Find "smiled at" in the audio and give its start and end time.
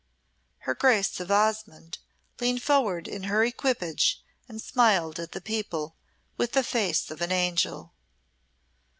4.59-5.33